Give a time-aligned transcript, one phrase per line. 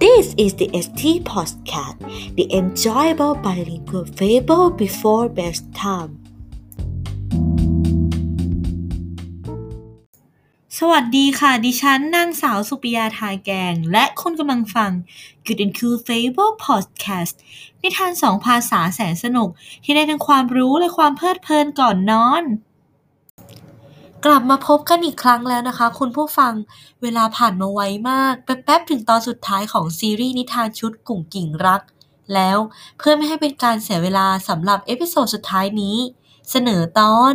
[0.00, 1.98] This is the ST Podcast,
[2.34, 6.12] the enjoyable bilingual fable before bedtime.
[10.78, 14.92] สวัสดีค่ะ ดิฉันนางสาวสุปิยาทายแกง และคุณกำลังฟัง
[15.46, 17.34] Good and Cool Fable Podcast
[17.82, 19.48] นิทานสองภาษาแสนสนุก
[19.84, 22.44] ที่ได้ทั้งความรู้และความเพลิดเพลินก่อนนอน
[24.24, 26.52] กลับมาพบกันอีกครั้งแล้วนะคะ คุณผู้ฟัง
[27.02, 27.80] เวลาผ่านมาไว
[28.10, 31.82] มาก แป๊บๆถึงตอนสุดท้ายของซีรีส์นิทานชุดกุ๋งกิ๋งรัก
[32.34, 32.58] แล้ว
[32.98, 35.96] เพื่อไม่ให้เป็นการเสียเวลาสำหรับ episode สุดท้ายนี้
[36.50, 37.34] เสนอตอน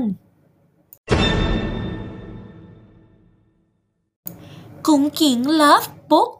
[4.87, 6.37] กุ๋งกิ๋ง Loves Books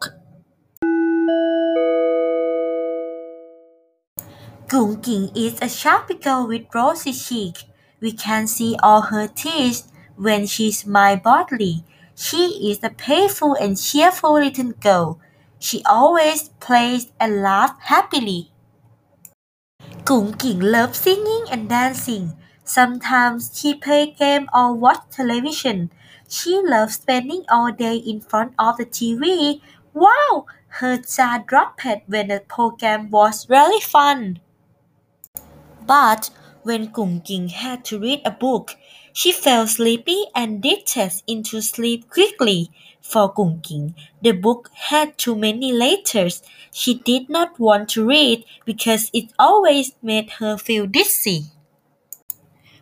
[4.71, 7.55] กุ๋งกิ๋ง is a chubby girl with rosy cheeks.
[8.03, 9.81] We can see all her teeth
[10.15, 11.83] when she smiles broadly.
[12.15, 15.19] She is a playful and cheerful little girl.
[15.59, 18.51] She always plays and laughs happily.
[20.05, 22.37] Gung Ging loves singing and dancing.
[22.63, 25.91] Sometimes she plays games or watch television.
[26.29, 29.61] She loves spending all day in front of the TV.
[29.93, 30.45] Wow!
[30.67, 34.39] Her jaw dropped when the program was really fun.
[35.85, 36.29] But
[36.63, 38.75] when Gung Ging had to read a book,
[39.15, 42.69] she fell sleepy and drifted into sleep quickly.
[42.99, 46.43] For Gung Ging, the book had too many letters.
[46.73, 51.45] She did not want to read because it always made her feel dizzy.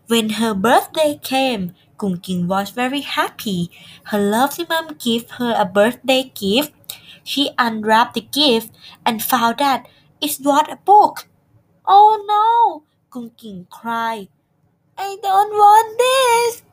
[0.07, 3.69] When her birthday came, Gung Ging was very happy.
[4.05, 6.73] Her lovely mom gave her a birthday gift.
[7.23, 8.71] She unwrapped the gift
[9.05, 9.87] and found that
[10.19, 11.27] it was a book.
[11.85, 12.83] Oh no!
[13.11, 14.29] Gung Ging cried.
[14.97, 16.63] I don't want this.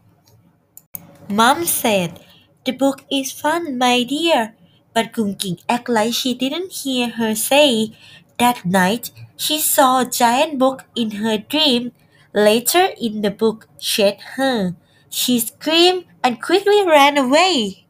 [1.31, 2.21] Mom said,
[2.67, 4.55] The book is fun, my dear.
[4.93, 7.93] But Gung Ging acted like she didn't hear her say.
[8.39, 11.93] That night, she saw a giant book in her dream.
[12.34, 14.75] Later in the book shed her.
[15.09, 17.87] She screamed and quickly ran away.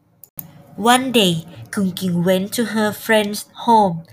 [0.77, 4.04] One day, Gung Ging went to her friend's home.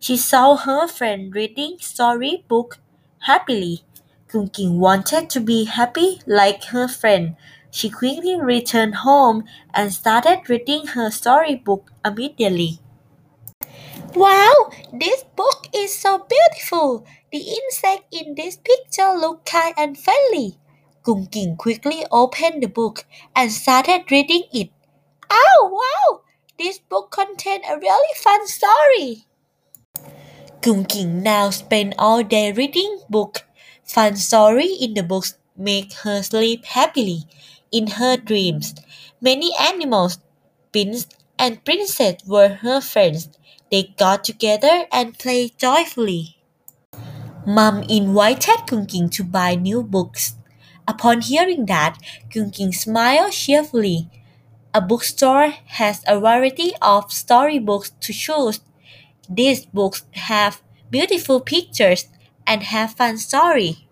[0.00, 2.78] She saw her friend reading storybook
[3.22, 3.84] happily.
[4.28, 7.34] Gung Ging wanted to be happy like her friend.
[7.70, 12.78] She quickly returned home and started reading her storybook immediately.
[14.14, 17.06] Wow, this book is so beautiful.
[17.32, 20.58] The insect in this picture look kind and friendly.
[21.02, 24.68] Gung Ging quickly opened the book and started reading it.
[25.30, 26.20] Oh, wow!
[26.58, 29.24] This book contains a really fun story.
[30.60, 33.47] Gung Ging now spent all day reading book.
[33.88, 37.24] Fun story in the books make her sleep happily.
[37.72, 38.72] In her dreams,
[39.20, 40.18] many animals,
[40.70, 41.08] prince
[41.40, 43.28] and princess were her friends.
[43.68, 46.36] They got together and played joyfully.
[47.46, 50.36] Mom invited Gung King to buy new books.
[50.86, 51.98] Upon hearing that,
[52.30, 54.08] Gung King smiled cheerfully.
[54.74, 58.60] A bookstore has a variety of storybooks to choose.
[59.28, 62.06] These books have beautiful pictures
[62.48, 63.86] and have fun story.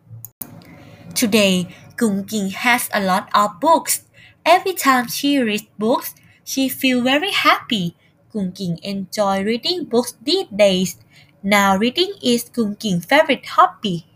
[1.15, 4.05] Today, Gung Ging has a lot of books.
[4.45, 7.97] Every time she reads books, she feels very happy.
[8.33, 10.97] Gung Ging enjoy reading books these days.
[11.43, 14.07] Now reading is Gung Ging's favorite hobby.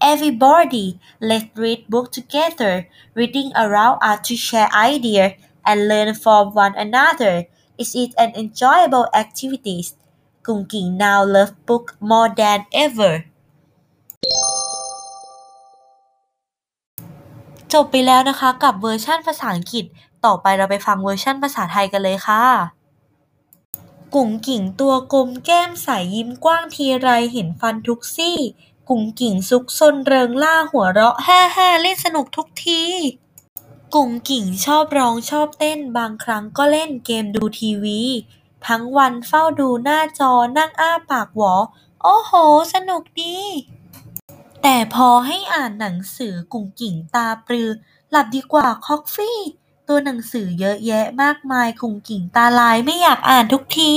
[0.00, 2.88] Everybody, let's read book together.
[3.14, 5.32] Reading around us to share ideas
[5.66, 7.46] and learn from one another.
[7.76, 9.84] It is an enjoyable activity.
[10.46, 13.14] Gung Ging now love book more than ever.
[17.72, 19.84] จบไปแล้วนะคะกับเวอร์ชั่นภาษาอังกฤษ
[20.24, 22.44] ต่อไปเราไปฟังเวอร์ชั่นภาษาไทยกันเลยค่ะ
[24.14, 28.38] กุ๋งกิ่งตัวกลมแก้มใสยิ้มกว้างทีไรเห็นฟันทุกซี่
[28.88, 32.82] กุ๋งกิ่งซุกซนเริงล่าหัวเราะแฮ่แฮ่เล่นสนุกทุกที
[33.94, 38.00] กุ๋งกิ่งชอบร้องชอบเต้นบางครั้งก็เล่นเกมดูทีวี
[38.66, 41.54] ทั้งวันเฝ้าดูหน้าจอนั่งอ้าปากหวอ
[42.02, 42.32] โอ้โห
[42.74, 43.36] สนุกดี
[44.62, 47.70] แต่พอให้อ่านหนังสือกุ๋งกิ่งตาปรือ
[48.10, 49.38] หลับดีกว่าคอกฟี่
[49.88, 53.94] ตัวหนังสือเยอะแยะมากมายกุ๋งกิ่งตาลายไม่อยากอ่านทุกที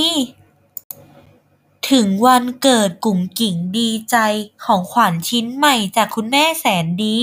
[1.90, 4.16] ถึงวันเกิดกุ๋งกิ่งดีใจ
[4.64, 7.18] ของขวัญชิ้นใหม่จากคุณแม่แสนดี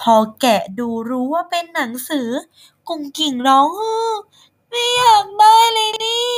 [0.00, 2.28] พอแกะดูรู้ว่าเป็นหนังสือ
[2.88, 4.12] กุ๋งกิ่งร้องฮือ
[4.72, 6.36] ไม่อยากได้เลยนี่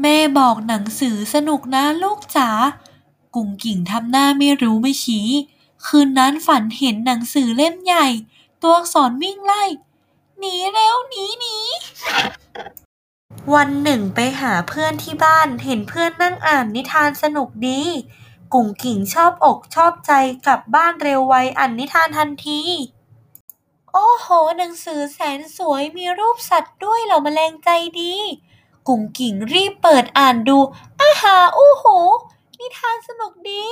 [0.00, 2.50] แม่บอกหนังสือสนุกนะลูกจ๋า
[3.34, 5.28] กุ๋งกิ่งทำหน้าไม่รู้ไม่ชี้
[5.86, 8.06] คืนนั้นฝันเห็นหนังสือเล่มใหญ่
[8.62, 9.64] ตัวอักษรวิ่งไล่
[10.38, 11.56] หนีเร็วหนีหนี
[13.54, 17.82] วันหนึ่งไปหาเพื่อนที่บ้านเห็นเพื่อนนั่งอ่านนิทานสนุกดี
[18.54, 20.12] กุ่งกิ่งชอบอกชอบใจ
[20.46, 22.60] กลับบ้านเร็วไวอ่านนิทานทันที
[23.92, 24.26] โอ้โห
[24.58, 27.70] หนังสือแสนสวยมีรูปสัตว์ด้วยเหล่าแมลงใจ
[28.00, 28.14] ดี
[28.88, 30.58] กุ่งกิ่งรีบเปิดอ่านดู
[31.02, 31.98] อาหาอู้หู
[32.58, 33.64] นิทานสนุกดี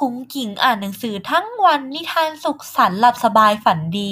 [0.00, 4.10] กุ่งกิ่งอ่านหนังสือทั้งวันนิทานสุขสันต์หลับสบายฝันดี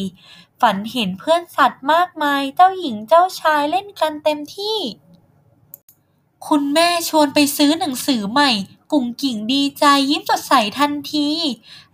[0.60, 4.78] ฝันเห็นเพื่อนสัตว์มากมายเจ้าหญิงเจ้าชายเล่นกันเต็มที่
[6.48, 8.50] คุณแม่ชวนไปซื้อหนังสือใหม่
[8.92, 11.30] กุ่งกิ่งดีใจยิ้มสดใสทันที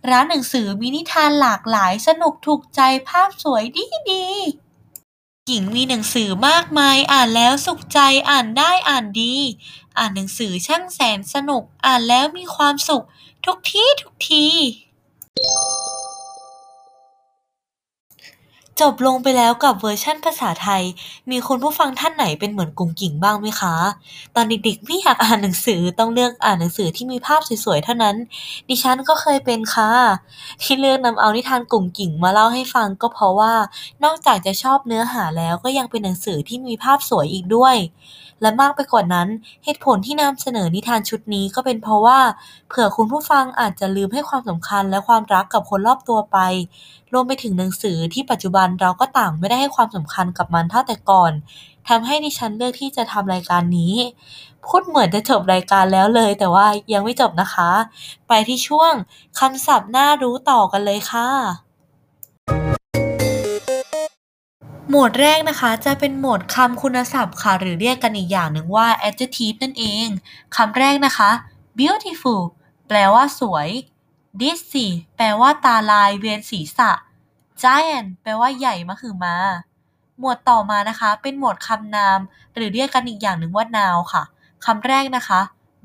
[0.09, 4.25] ร้านหนังสือมีนิทานหลากหลายสนุกถูกใจภาพสวยดีดี
[5.49, 7.99] กิ่งมีหนังสือมากมายอ่านแล้วสุขใจ
[8.29, 9.35] อ่านได้อ่านดี
[9.97, 13.05] อ่านหนังสือช่างแสนสนุกอ่านแล้วมีความสุข
[13.45, 14.47] ทุกที่ทุกที
[18.81, 20.83] จบลงไปแล้วกับเวอร์ชั่นภาษาไทย
[21.29, 23.75] มีคุณผู้ฟังท่านไหนเป็นเหมือนกุ๋งกิ๋งบ้างไหมคะ
[24.35, 28.15] ตอนเด็กๆไม่อยากอ่านหนังสือต้องเลือกอ่านหนังสือที่มีภาพสวยๆเท่านั้น
[28.69, 29.91] ดิฉันก็เคยเป็นค่ะ
[30.61, 33.53] ที่เลือกนำเอานิทานกุ๋งกิ๋งมาเล่าให้ฟังก็เพราะว่า
[34.03, 37.75] นอกจากจะชอบเนื้อหาแล้วก็ยังเป็นหนังสือที่มีภาพสวยอีกด้วย
[38.41, 39.27] และมากไปกว่านั้น
[39.63, 42.19] เหตุผลที่นำเสนอนิทานชุดนี้ก็เป็นเพราะว่า
[42.67, 46.37] เผื่อคุณผู้ฟังอาจจะลืมให้ความสำคัญและความรักกับคนรอบตัวไป
[47.13, 51.31] รวมไปถึงหนังสือที่ปัจจุบันเราก็ต่างไม่ได้ให้ความสำคัญกับมันเท่าแต่ก่อน
[51.87, 53.95] ทำให้ดิฉันเลือกที่จะทำรายการนี้
[54.65, 57.69] พูดเหมือนจะจบรายการแล้วเลย แต่ว่ายังไม่จบนะคะ
[58.27, 58.93] ไปที่ช่วง
[59.39, 61.29] คำศัพท์น่ารู้ต่อกันเลยค่ะ
[64.89, 70.07] หมวดแรกนะคะจะเป็นหมวดคำคุณศัพท์ค่ะ หรือเรียกกันอีกอย่างหนึ่งว่า adjective นั่นเอง
[70.55, 71.31] คำแรกนะคะ
[71.79, 72.41] beautiful
[72.87, 73.69] แปลว่าสวย
[74.41, 74.87] dizzy
[75.17, 76.91] แปลว่าตาลายเวียนศีรษะ
[77.61, 79.35] giant แปลว่าใหญ่มหึมา
[80.19, 82.19] หมวดต่อมานะคะ เป็นหมวดคำนาม
[82.55, 84.23] หรือเรียกกันอีกอย่างหนึ่งว่า noun ค่ะ
[84.65, 85.41] คำแรกนะคะ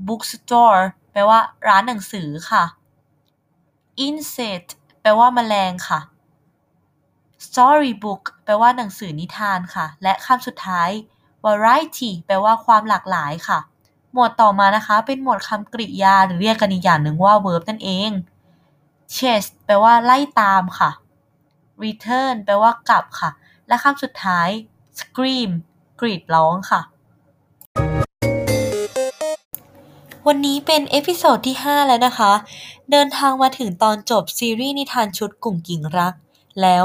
[0.07, 2.65] bookstore แปลว่า ร้านหนังสือค่ะ
[4.07, 4.69] insect
[5.03, 6.01] แปลว่าแมลงค่ะ
[7.47, 10.91] storybook แปลว่าหนังสือนิทานค่ะ และคำสุดท้าย
[11.45, 13.59] variety แปลว่าความหลากหลายค่ะ
[14.13, 18.11] หมวดต่อมานะคะ เป็นหมวดคำกริยาหรือเรียกกันอีกอย่างหนึ่งว่า verb นั่นเอง
[19.17, 20.91] chase แปลว่าไล่ตามค่ะ
[21.83, 23.31] return แปลว่ากลับค่ะ
[23.69, 24.49] และคำสุดท้าย
[24.99, 25.51] scream
[26.01, 26.81] กรีดร้องค่ะ
[30.29, 32.33] วันนี้เป็น episode ที่ 5 แล้วนะคะ
[32.91, 36.15] เดินทางมาถึงตอนจบซีรีส์นิทานชุดกลุ่มกิ่งรัก
[36.63, 36.85] แล้ว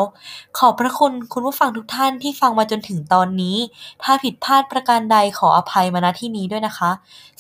[0.58, 3.58] ขอบพระคุณคุณผู้ฟังทุกท่านที่ฟังมาจนถึงตอนนี้
[4.04, 6.92] ถ้าผิดพลาดประการใดขออภัยมาณที่นี้ด้วยนะคะ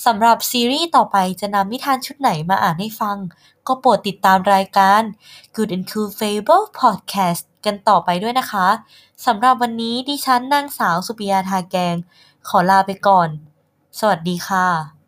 [0.05, 3.17] สำหรับซีรีส์ต่อไปจะนำนิทานชุดไหนมาอ่านให้ฟัง
[3.67, 5.01] ก็โปรดติดตามรายการ
[5.55, 8.67] Good and Cool Fable Podcast กันต่อไปด้วยนะคะ
[9.25, 11.95] สำหรับวันนี้ดิฉันนางสาวสุปิยาทาแกง
[12.47, 13.29] ขอลาไปก่อน
[13.99, 14.98] สวัสดีค่ะ